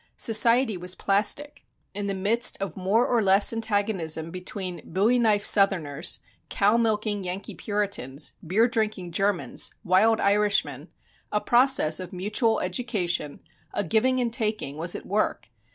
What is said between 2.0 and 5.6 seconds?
the midst of more or less antagonism between "bowie knife